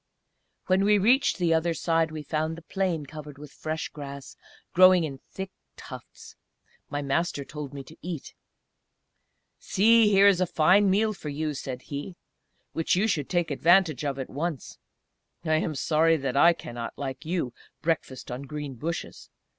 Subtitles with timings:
[0.65, 4.35] When we reached the other side we found the plain covered with fresh grass,
[4.73, 6.35] growing in thick tufts.
[6.89, 8.33] My Master told me to eat.
[9.59, 10.11] "See!
[10.11, 12.15] there is a fine meal for you," said he,
[12.73, 14.79] "which you should take advantage of at once.
[15.45, 19.29] I am sorry that I cannot, like you, breakfast on green bushes!...